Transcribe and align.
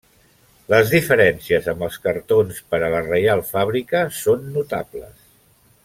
Les 0.73 0.93
diferències 0.93 1.67
amb 1.73 1.85
els 1.89 1.99
cartons 2.07 2.63
per 2.73 2.79
a 2.87 2.89
la 2.95 3.03
Reial 3.09 3.45
Fàbrica 3.53 4.03
són 4.23 4.49
notables. 4.59 5.29